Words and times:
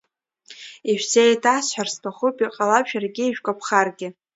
Ишәзеиҭасҳәар 0.91 1.87
сҭахуп, 1.93 2.35
иҟалап 2.45 2.85
шәаргьы 2.89 3.23
ишәгәаԥхаргьы. 3.25 4.07